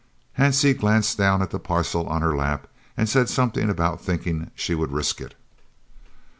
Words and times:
Hansie 0.39 0.73
glanced 0.75 1.15
down 1.19 1.43
at 1.43 1.51
the 1.51 1.59
parcel 1.59 2.07
on 2.09 2.23
her 2.23 2.35
lap 2.35 2.65
and 2.97 3.07
said 3.07 3.29
something 3.29 3.69
about 3.69 4.01
thinking 4.01 4.49
she 4.55 4.73
would 4.73 4.91
risk 4.91 5.21
it. 5.21 5.35